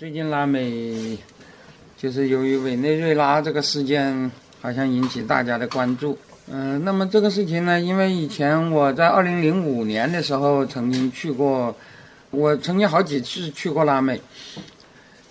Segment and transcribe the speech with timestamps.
[0.00, 1.18] 最近拉美
[1.98, 6.16] 就是由于委内瑞拉这个事件，好像引起大家的关注。
[6.50, 11.76] 嗯，那么这个事情呢，因为以前我在二零零五年的时候曾经去过，
[12.30, 14.18] 我曾经好几次去过拉美。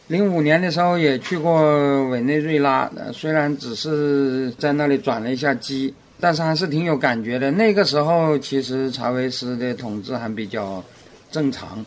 [0.06, 7.50] 零五年的时候也去过委内瑞拉，虽然只是在那里转了一下机，但是还是挺有感觉的。
[7.50, 10.84] 那个时候其实查韦斯的统治还比较
[11.32, 11.84] 正常。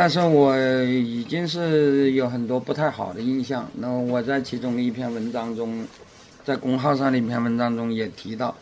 [0.00, 3.68] 但是我已经是有很多不太好的印象。
[3.78, 5.84] 那我在其中的一篇文章中，
[6.44, 8.54] 在公号上的一篇文章中也提到，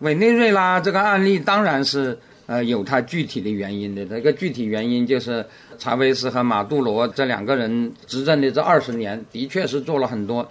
[0.00, 4.04] 委内瑞拉这个案例当然是呃有它具体的原因的。
[4.04, 5.46] 这个具体原因就是
[5.78, 10.48] 查韦斯和马杜罗这两个人执政的这二十年，的确是做了很多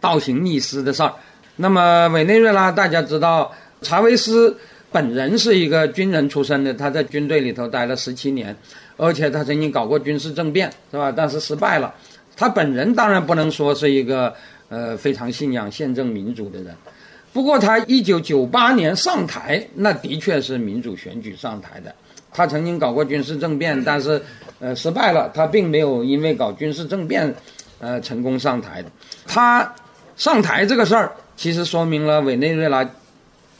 [0.00, 1.14] 倒行逆施的事儿。
[1.54, 4.58] 那么委内瑞拉大家知道，查韦斯。
[4.94, 8.54] 本人是一个军人出身的，他在军队里头待了十七年，
[8.96, 11.10] 而且他曾经搞过军事政变，是吧？
[11.10, 11.92] 但是失败了。
[12.36, 14.32] 他本人当然不能说是一个
[14.68, 16.72] 呃非常信仰宪政民主的人，
[17.32, 21.92] 不过他一九九八年上台，那的确是民主选举上台的。
[22.32, 24.22] 他曾经搞过军事政变，但是
[24.60, 25.28] 呃失败了。
[25.34, 27.34] 他并没有因为搞军事政变，
[27.80, 28.84] 呃成功上台。
[29.26, 29.74] 他
[30.14, 32.88] 上台这个事儿，其实说明了委内瑞拉。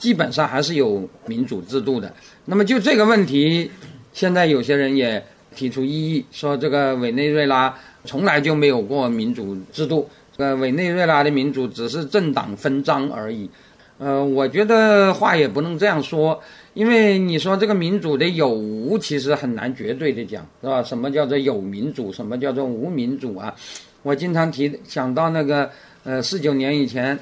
[0.04, 2.12] 基本上还是有民主制度的。
[2.44, 3.70] 那么就这个问题，
[4.12, 5.24] 现在有些人也
[5.56, 7.74] 提出异议，说这个委内瑞拉
[8.04, 13.48] 从来就没有过民主制度，呃，委内瑞拉的民主只是政党分赃而已。
[13.96, 16.38] 呃，我觉得话也不能这样说，
[16.74, 20.82] 因为你说这个民主的有无，其实很难绝对的讲，是吧？
[20.82, 23.54] 什么叫做有民主，什么叫做无民主啊？
[24.02, 25.70] 我经常提想到那个，
[26.02, 27.18] 呃，四九年以前。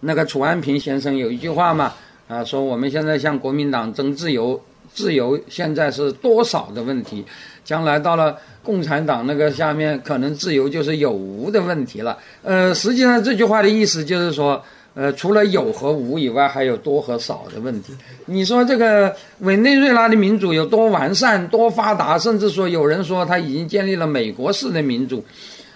[0.00, 1.92] 那个楚安平先生有一句话嘛，
[2.28, 4.60] 啊，说我们现在向国民党争自由，
[4.92, 7.24] 自由现在是多少的问题，
[7.64, 12.18] 将来到了共产党那个下面，可能自由就是有无的问题了。
[12.42, 14.62] 呃，实际上这句话的意思就是说，
[14.94, 17.92] 呃，除了有和无以外，还有多和少的问题。
[18.26, 25.24] 你说这个委内瑞拉的民主有多完善、多发达，甚至说有人说他已经建立了美国式的民主，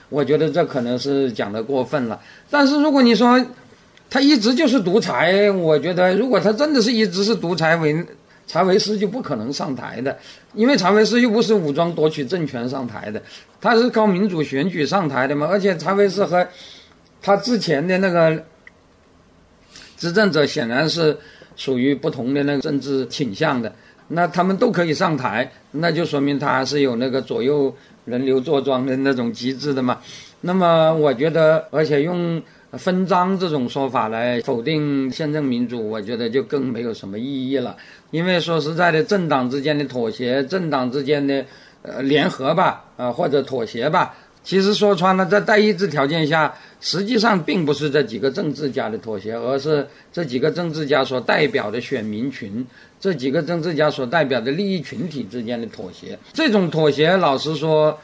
[0.09, 2.21] 我觉得这可能是讲的过分了。
[2.51, 3.41] 但是如果你说，
[4.11, 8.05] 他一直就是独裁，我觉得如果他真的是一直是独裁，为
[8.49, 10.19] 查韦斯就不可能上台的，
[10.55, 13.23] 因为查韦斯又不是武装夺取政权上台的，
[13.61, 15.47] 他是靠民主选举上台的嘛。
[15.49, 16.45] 而且查韦斯和
[17.23, 18.43] 他之前的那个
[19.97, 21.17] 执政者显然是
[21.55, 23.73] 属于不同的那个政治倾向的，
[24.09, 27.73] 那他们都可以上台，那就说明他还是有那个左右
[28.07, 30.01] 轮流坐庄的那种机制的嘛。
[30.41, 32.43] 那么我觉得，而且用。
[32.79, 37.77] 分赃这种说法来否定宪政民主，我觉得就更没有什么意义了。
[38.13, 41.45] 因为说实在的，政党之间的妥协，政党之间的
[41.83, 44.15] 呃联合吧，呃或者妥协吧，
[44.45, 52.65] 其实说穿了，在代议制条件下，实际上并不是这几个政治家的妥协，而是这几个政治家所代表的选民群，
[53.01, 56.17] 这几个政治家所代表的利益群体之间的妥协。
[56.33, 57.99] 这种妥协，老实说，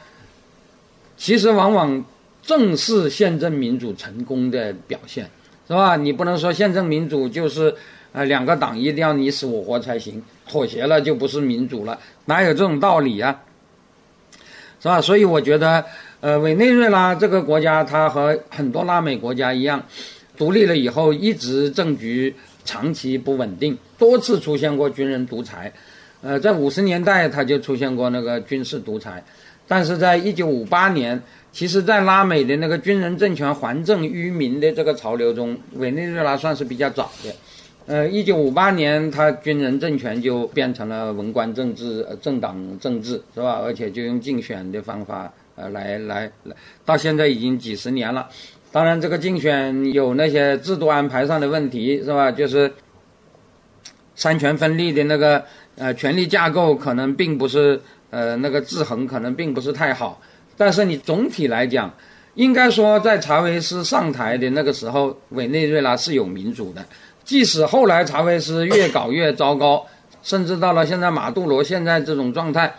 [1.16, 2.04] 其实往往。
[2.46, 5.28] 正是宪政民主成功的表现，
[5.66, 5.96] 是吧？
[5.96, 7.74] 你不能说宪政民主就是，
[8.12, 13.42] 呃，两个党一定要你死我活才行，妥协了就不是民主了，哪有这种道理啊？
[14.80, 15.00] 是吧？
[15.00, 15.84] 所以我觉得，
[16.20, 19.84] 呃，委内瑞拉这个国家，它和很多拉美国家一样，
[20.36, 22.32] 独立了以后一直政局
[22.64, 25.72] 长期不稳定，多次出现过军人独裁，
[26.22, 29.24] 呃，在五十年代它就出现过那个军事独裁，
[29.66, 31.20] 但是在一九五八年。
[31.56, 37.34] 其实，在拉美的那个军人政权还政于民的这个潮流中，委内瑞拉算是比较早的。
[37.86, 43.58] 呃，一九五八年，他军人政权就变成了文官政治、政党政治，是吧？
[43.64, 48.28] 而且就用竞选的方法，呃，来来来，到现在已经几十年了。
[48.70, 52.30] 当然，这个竞选有那些制度安排上的问题，是吧？
[52.30, 52.70] 就是
[54.14, 55.42] 三权分立的那个
[55.76, 57.80] 呃权力架构，可能并不是
[58.10, 60.20] 呃那个制衡，可能并不是太好。
[60.56, 61.92] 但是你总体来讲，
[62.34, 66.84] 应该说，在查韦斯上台的那个时候，委内瑞拉是有民主的。
[67.24, 69.84] 即使后来查韦斯越搞越糟糕，
[70.22, 72.74] 甚至到了现在马杜罗现在这种状态，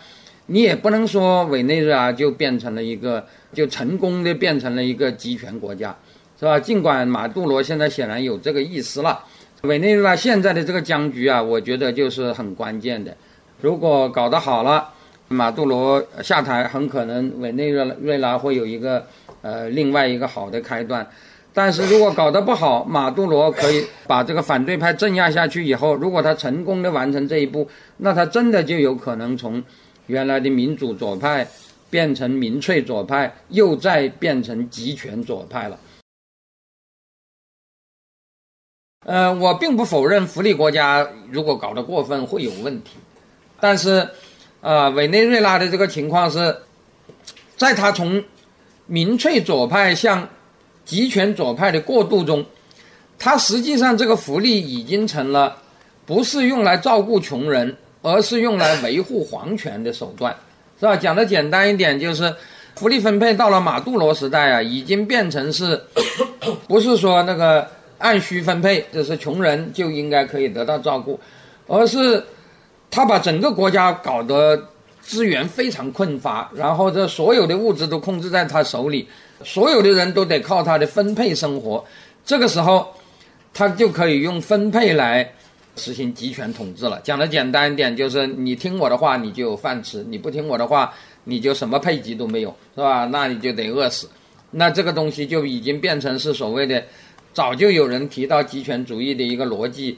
[0.46, 5.94] 你也不能说委内瑞拉就变成了一个就成功的变成了一个集权国家，
[6.38, 6.58] 是吧？
[6.58, 9.24] 尽管马杜罗现在显然有这个意思了，
[9.62, 13.16] 委内瑞拉现在的这个僵局啊，我觉得就是很关键的。
[13.60, 14.94] 如果搞得好了。
[15.28, 19.06] 马杜罗下台，很可能委内瑞瑞拉会有一个
[19.42, 21.06] 呃另外一个好的开端。
[21.54, 29.62] 但是如果搞得不好，马杜罗可以把这个反对派镇压下去以后，如果他成功的完成这一步，那他真的就有可能从
[30.06, 31.46] 原来的民主左派
[31.90, 35.78] 变成民粹左派，又再变成集权左派了。
[39.04, 42.90] 呃，我并不否认福利国家如果搞得过分会有问题，
[43.58, 44.08] 但是，
[44.60, 46.56] 啊，委内瑞拉的这个情况是，
[47.56, 48.22] 在他从
[48.86, 50.28] 民粹左派向
[50.84, 52.44] 集权左派的过渡中，
[53.18, 55.56] 他实际上这个福利已经成了
[56.06, 60.34] 不是用来照顾穷人，而是用来维护皇权的手段，
[60.78, 60.96] 是吧？
[60.96, 62.34] 讲的简单一点，就是
[62.76, 65.80] 福利分配到了马杜罗时代啊，已经变成是，
[66.66, 67.68] 不是说那个。
[68.00, 71.18] 按需分配，就是穷人就应该可以得到照顾，
[71.66, 72.24] 而是
[72.90, 74.68] 他把整个国家搞得
[75.00, 79.08] 资源非常困乏，然后这所有的物质都控制在他手里，
[79.44, 81.84] 所有的人都得靠他的分配生活。
[82.24, 82.88] 这个时候，
[83.54, 85.32] 他就可以用分配来
[85.76, 87.00] 实行集权统治了。
[87.02, 90.92] 讲的简单一点，就是你听我的话，你就有饭吃；你不听我的话，
[91.24, 93.06] 你就什么配给都没有，是吧？
[93.06, 94.08] 那你就得饿死。
[94.50, 96.82] 那这个东西就已经变成是所谓的。
[97.34, 99.96] 早就有人提到集权主义的一个逻辑，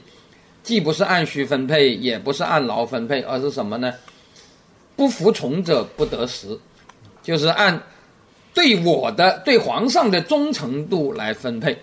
[0.63, 3.93] 既不是按需分配，也不是按劳分配，而是什么呢？
[4.95, 6.59] 不服从者不得食，
[7.23, 7.81] 就是按
[8.53, 11.77] 对我的、对皇上的忠诚度来分配。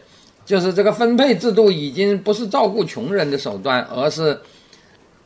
[0.45, 4.41] 就是这个分配制度已经不是照顾穷人的手段，而是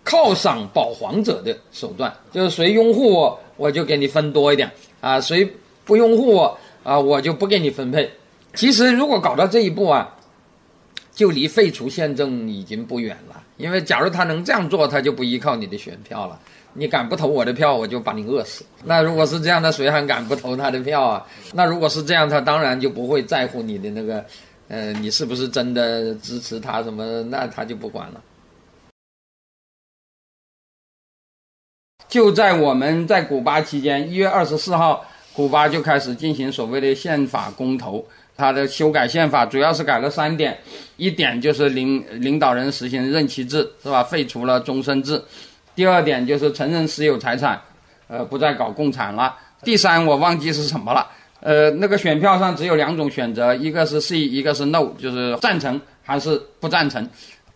[0.04, 2.12] 犒赏保皇者的手段。
[2.32, 4.70] 就是谁拥护我，我就给你分多一点
[5.00, 5.48] 啊；谁
[5.84, 8.10] 不拥护我啊，我就不给你分配。
[8.54, 10.16] 其实，如果搞到这一步啊，
[11.14, 13.41] 就离废除宪政已经不远了。
[13.56, 16.38] 因为假如他能这样做，他就不依靠你的选票了。
[16.74, 18.64] 你敢不投我的票，我就把你饿死。
[18.84, 21.26] 那如果是这样的，谁还敢不投他的票啊？
[21.52, 24.24] 那如果是这样，他当然就不会在乎你的那个，
[24.68, 27.22] 呃，你是不是真的支持他什么？
[27.24, 28.22] 那他就不管了。
[32.08, 35.04] 就在我们在古巴期间，一月二十四号，
[35.34, 38.06] 古巴就开始进行所谓的宪法公投。
[38.36, 40.58] 他的修改宪法主要是改了三点，
[40.96, 44.02] 一点就是领领导人实行任期制，是吧？
[44.02, 45.22] 废除了终身制。
[45.74, 47.60] 第二点就是承认私有财产，
[48.08, 49.34] 呃，不再搞共产了。
[49.62, 51.06] 第三我忘记是什么了，
[51.40, 57.08] 呃，那个选票上只有两种选择，一个是 C，一个是 No，就是赞成还是不赞成。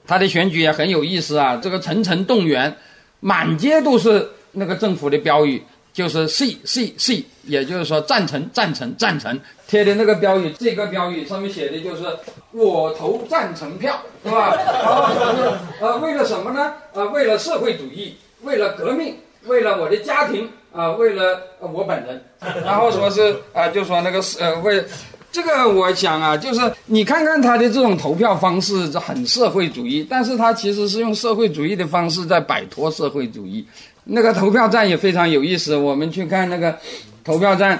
[0.06, 2.74] 他的选举也很有意思啊，这个层层动员，
[3.20, 5.62] 满街都是那个政府的标语。
[5.96, 12.04] 就是 C C C，也就是说赞成赞成赞成贴的那个标语，这个标语上面写的就是
[12.52, 14.54] 我投赞成票，是吧？
[14.54, 16.74] 然后说呃，为了什么呢？
[16.92, 19.16] 呃，为了社会主义，为了革命，
[19.46, 22.22] 为了我的家庭啊，为了我本人。
[22.62, 24.84] 然后说是啊，就说那个是呃为
[25.32, 33.66] 这个，我想啊，就是你看看他的这种投票方式很社会主义，但是他其实是用社会主义的方式在摆脱社会主义。
[34.08, 36.78] 那个投票站也非常有意思，我们去看那个
[37.24, 37.76] 投票站，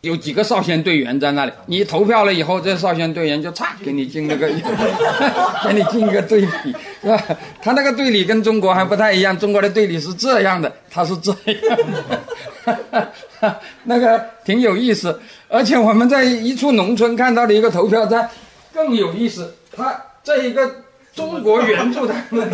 [0.00, 1.52] 有几个少先队员在那里。
[1.66, 4.46] 你投票了以后，这少先队员就嚓给你进那个，
[5.66, 6.48] 给你进一个队里，
[7.02, 7.20] 是吧？
[7.60, 11.78] 他那个队里跟中国还不太一样，中国的队里是这样的，他是这样
[12.94, 13.12] 的，
[13.82, 15.20] 那个挺有意思。
[15.48, 18.30] 而且我们在一处农村看到的一个投票站
[18.72, 20.83] 更有意思，他这一个。
[21.14, 22.50] 中国援助他们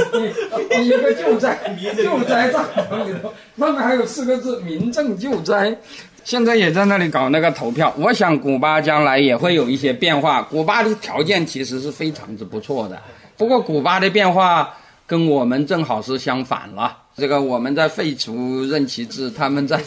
[0.83, 1.59] 一个救灾
[1.97, 5.75] 救灾帐篷里头，上面还有四个字“民政救灾”。
[6.23, 7.93] 现在也在那里搞那个投票。
[7.97, 10.43] 我想古巴将来也会有一些变化。
[10.43, 13.01] 古巴的条件其实是非常之不错的，
[13.39, 14.77] 不过古巴的变化
[15.07, 16.95] 跟我们正好是相反了。
[17.17, 19.81] 这个我们在废除任期制，他们在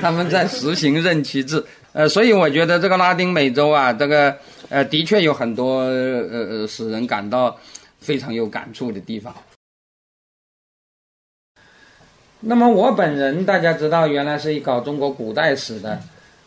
[0.00, 1.62] 他们在实行任期制。
[1.92, 4.34] 呃，所以我觉得这个拉丁美洲啊，这个。
[4.72, 7.54] 呃，的确有很多呃呃使人感到
[8.00, 9.34] 非常有感触的地方。
[12.40, 16.00] 那么我本人大家知道，原来是搞中国古代史的，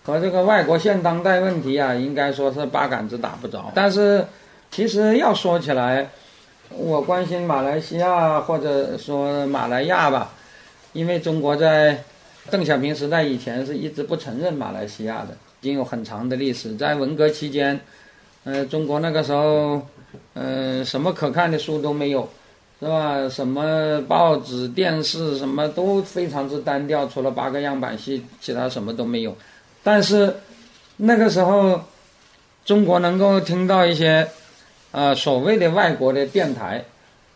[0.03, 3.71] 和这个外国现当代问题啊，应该说是八竿子打不着。
[3.75, 4.25] 但是
[4.71, 6.09] 其实要说起来，
[6.71, 10.33] 我关心马来西亚或者说马来亚吧，
[10.93, 12.03] 因为中国在
[12.49, 17.79] 邓小平时代以前是一直不承认马来西亚的，已经有很长的历史，在文革期间。
[18.45, 19.81] 呃，中国那个时候，
[20.35, 22.29] 呃，什么可看的书都没有，
[22.79, 23.27] 是吧？
[23.27, 29.35] 什么报纸、电视什么都非常之单调，除了八个样板戏，其他什么都没有。
[29.81, 30.31] 但是
[30.97, 31.81] 那个时候，
[32.63, 34.27] 中国能够听到一些，
[34.91, 36.85] 呃，所谓的外国的电台，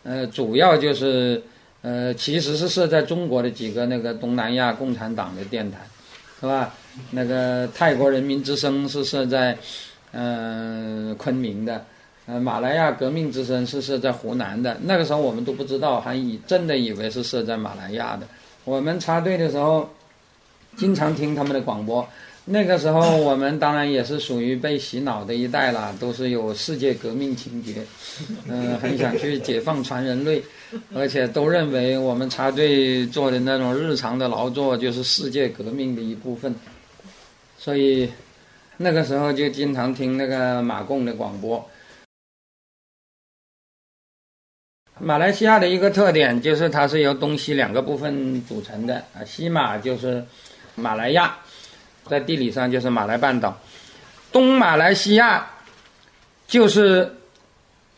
[0.04, 1.42] 呃，主要就是，
[1.82, 5.78] 呃，其实是设在中国的几个那个东南亚共产党的电台，
[6.40, 6.72] 是吧？
[7.10, 9.58] 那个泰国人民之声是设在。
[10.12, 11.84] 嗯，昆明的，
[12.26, 14.76] 呃，马来亚革命之声是设在湖南的。
[14.82, 18.26] 那个时候我们都不知道，还以真的以为是设在马来亚的。
[18.64, 19.88] 我们插队的时候，
[20.76, 22.06] 经常听他们的广播。
[22.46, 27.84] 那个时候，我们当然也是属于被洗脑的一代了，都是有世界革命情节，
[28.48, 30.42] 嗯，很想去解放全人类，
[30.94, 36.52] 而且都认为我们插队做的那种日常的劳作就是世界革命的一部分，
[37.56, 38.10] 所以
[38.82, 41.68] 那个时候就经常听那个马共的广播。
[44.98, 50.24] 马来西亚的一个特点就是它是由东西两个部分组成的啊，西马就是
[50.76, 51.36] 马来亚。
[52.06, 53.54] 在地理上就是马来半岛，
[54.32, 55.46] 东马来西亚
[56.48, 57.16] 就是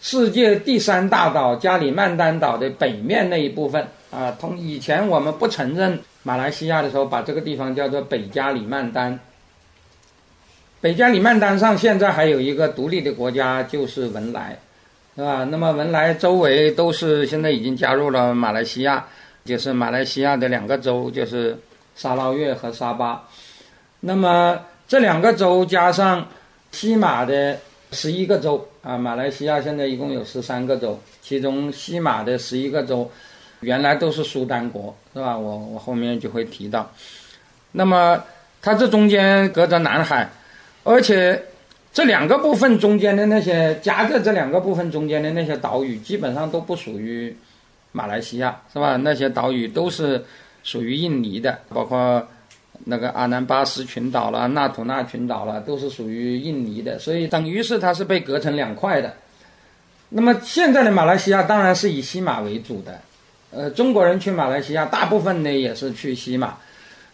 [0.00, 4.36] 世界第三大岛加里曼丹岛的北面那一部分啊。
[4.40, 9.20] 从以前我们不承认马来西亚的时候，把这个地方叫做北加里曼丹。
[10.82, 14.58] 北加里曼丹上现在还有一个独立的国家，就是文莱，
[15.14, 15.44] 是吧？
[15.44, 19.06] 那么文莱周围都是现在已经加入了马来西亚，
[19.44, 21.56] 就是马来西亚的两个州，就是
[21.94, 23.22] 沙捞越和沙巴。
[24.00, 24.58] 那么
[24.88, 26.26] 这两个州加上
[26.72, 27.56] 西马的
[27.92, 33.08] 十一个州啊，马来西亚现在一共有十三个州，其中西马的十一个州
[33.60, 35.38] 原来都是苏丹国，是吧？
[35.38, 36.90] 我我后面就会提到。
[37.70, 38.20] 那么
[38.60, 40.28] 它这中间隔着南海，
[40.84, 41.42] 而且
[41.92, 47.36] 这两个部分中间的那些夹着这两个部分中间的那些岛屿，基本上都不属于
[47.92, 48.96] 马来西亚，是吧？
[48.96, 50.24] 那些岛屿都是
[50.62, 52.26] 属于印尼的，包括。
[52.84, 59.14] 那个阿南巴斯群岛了，纳土纳群岛了，都是属于印尼的，所以等于是它是被隔成两块的。
[60.08, 63.00] 那么现在的马来西亚当然是以西马为主的，
[63.52, 66.56] 呃，中国人去马来西亚大部分呢也是去西马，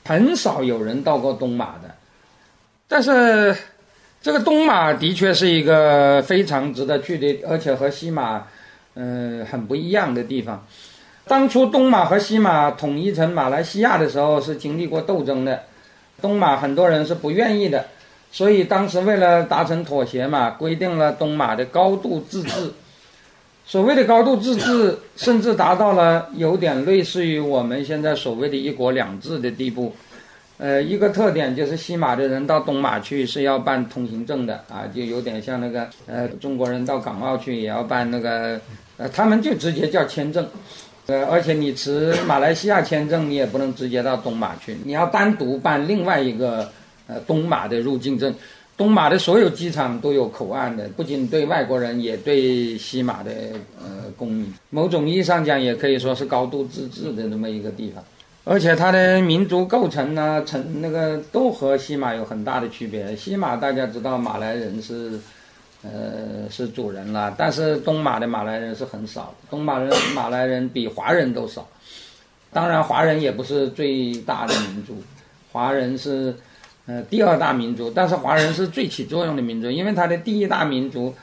[0.06, 1.94] 很少有人到过东马的。
[2.88, 3.54] 但是
[4.20, 8.46] 这个东马的确是一个非常值得去的，而且和西马
[8.94, 10.66] 嗯很不一样的地方。
[11.26, 15.62] 当初东马和西马统一成马来西亚的时候，是经历过斗争的。
[16.22, 17.84] 东马很多人是不愿意的，
[18.32, 22.72] 所以当时为了达成妥协嘛，规定了东马的高度自治。
[23.66, 29.94] 所谓的高度自治，甚至达到了有点类似于我们现在所谓的一国两制的地步。
[30.58, 38.60] 呃，一个特点就是西马的人到东马去是要办通行证的啊，就有点像那个呃中国人到港澳去也要办那个，
[38.96, 40.46] 呃，他们就直接叫签证。
[41.06, 46.70] 呃，而且你持马来西亚签证，你也不能直接到东马去，你要单独办另外一个
[47.06, 48.34] 呃东马的入境证。
[48.76, 53.30] 东马的所有机场都有口岸的，不仅对外国人，也对西马的
[53.80, 54.52] 呃公民。
[54.70, 58.04] 某种意义上讲，也可以说是高度自治的那么一个地方。
[58.48, 63.14] 而且它的民族构成呢，成那个都和西马有很大的区别。
[63.14, 65.18] 西马大家知道，马来人是。
[65.80, 71.68] 呃，是主人了，但是东马的马来人是很少，东马人马来人比华人都少。
[72.52, 75.00] 当然，华人也不是最大的民族，
[75.52, 76.34] 华人是
[76.86, 81.14] 呃第二大民族，但是华人是最起作用的民族，因为他的第一大民族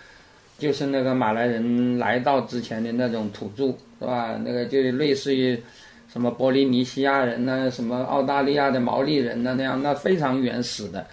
[0.58, 3.66] 就是那个马来人来到之前的那种土著，
[4.00, 4.40] 是吧？
[4.46, 5.62] 那个就类似于
[6.16, 11.06] 什么波利尼西亚人呢，什么澳大利亚的毛利人呢那样，那非常原始的，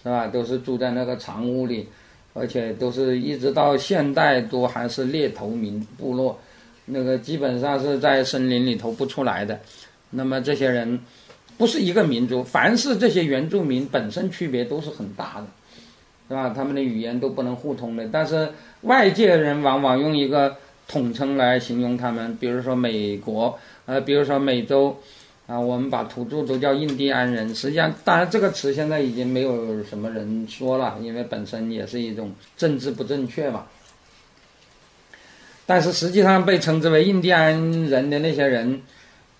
[0.00, 0.28] 是吧？
[0.28, 1.88] 都是住在那个长屋里。
[2.36, 6.36] 而且都是一直到现代都还是猎头民部落，
[6.84, 9.56] 那个基本上是在森林里头不出来的。
[10.10, 10.98] 那么这些人
[11.56, 15.46] 不是一个民族，凡是这些原住民本身区别都是很大的，
[16.28, 16.52] 是吧？
[16.52, 18.08] 他们的语言都不能互通的。
[18.10, 18.48] 但是
[18.80, 20.56] 外界人往往用一个
[20.88, 24.96] 统称来形容他们，比如说美国，呃，比如说美洲。
[25.46, 33.66] 啊，我们把土著都叫印第安人，实际上，当然这个词现在已经没有什么人说了，因为本身也是一种政治不正确嘛。
[35.66, 37.52] 但是实际上被称之为印第安
[37.90, 38.80] 人的那些人，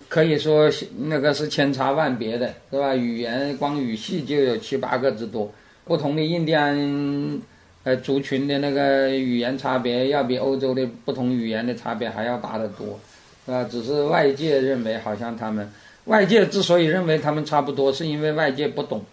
[0.07, 0.69] 可以说
[1.07, 2.95] 那个是千差万别的，是吧？
[2.95, 5.51] 语言光语系就有七八个之多，
[5.85, 7.41] 不同的印第安
[7.83, 12.99] 呃族群的那个语言差别，要比欧洲的不同语言的差别还要大得多，
[13.47, 13.63] 啊？
[13.63, 15.71] 只是外界认为好像他们。
[16.05, 19.03] 外界之所以认为他们差不多，是因为外界不懂，